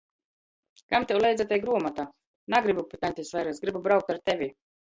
Kam 0.93 1.05
tev 1.11 1.19
leidza 1.25 1.45
tei 1.51 1.59
gruomota? 1.67 2.07
Nagrybu 2.57 2.89
pi 2.95 3.01
taņtis 3.05 3.33
Verys! 3.37 3.63
Grybu 3.67 3.87
braukt 3.89 4.15
ar 4.17 4.23
tevi! 4.31 4.53